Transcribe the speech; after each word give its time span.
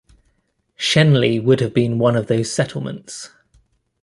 Shenley 0.79 1.39
would 1.39 1.59
have 1.59 1.75
been 1.75 1.99
one 1.99 2.15
of 2.15 2.25
these 2.25 2.51
settlements. 2.51 3.29